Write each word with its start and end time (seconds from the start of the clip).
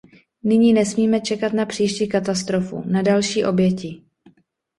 Nyní 0.43 0.73
nesmíme 0.73 1.21
čekat 1.21 1.53
na 1.53 1.65
příští 1.65 2.07
katastrofu, 2.07 2.83
na 2.85 3.01
další 3.01 3.45
oběti. 3.45 4.03